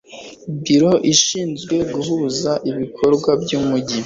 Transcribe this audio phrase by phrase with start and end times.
[0.63, 3.99] biro ishinzwe guhuza ibikorwa by'umujyi